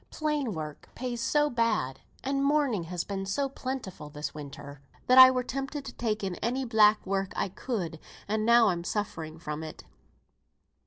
[0.09, 5.43] Plain work pays so bad, and mourning has been so plentiful this winter, I were
[5.43, 9.83] tempted to take in any black work I could; and now I'm suffering from it."